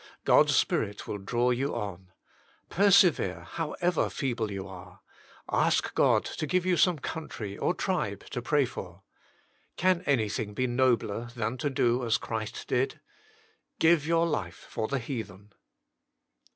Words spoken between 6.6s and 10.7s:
you some country or tribe to pray for. Can anything be